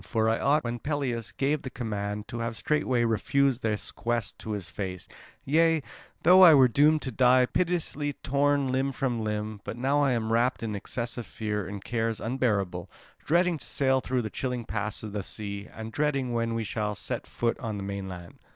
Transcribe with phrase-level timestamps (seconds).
[0.03, 4.53] For I ought, when Pelias gave the command, to have straightway refused this quest to
[4.53, 5.07] his face,
[5.45, 5.83] yea,
[6.23, 10.33] though I were doomed to die pitilessly, torn limb from limb, but now I am
[10.33, 12.89] wrapped in excessive fear and cares unbearable,
[13.23, 16.95] dreading to sail through the chilling paths of the sea, and dreading when we shall
[16.95, 18.39] set foot on the mainland.